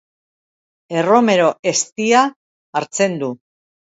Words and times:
Erromero-eztia 1.01 2.21
hartzen 2.81 3.19
du. 3.25 3.29